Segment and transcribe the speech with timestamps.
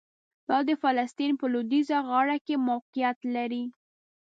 [0.49, 3.63] دا د فلسطین په لویدیځه غاړه کې موقعیت لري.